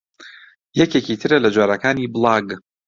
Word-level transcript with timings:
یەکێکی 0.79 1.19
ترە 1.21 1.37
لە 1.43 1.49
جۆرەکانی 1.55 2.11
بڵاگ 2.13 2.47